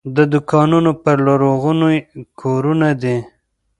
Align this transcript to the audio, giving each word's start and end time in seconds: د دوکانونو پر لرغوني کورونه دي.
د 0.15 0.17
دوکانونو 0.33 0.91
پر 1.03 1.17
لرغوني 1.27 1.97
کورونه 2.41 2.89
دي. 3.01 3.17